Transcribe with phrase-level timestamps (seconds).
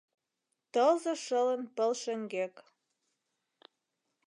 [0.71, 2.55] Тылзе шылын пыл шеҥгек.